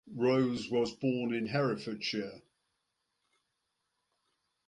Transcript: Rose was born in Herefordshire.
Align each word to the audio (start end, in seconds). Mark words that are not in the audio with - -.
Rose 0.15 0.67
was 0.71 0.91
born 0.95 1.31
in 1.31 1.45
Herefordshire. 1.45 2.41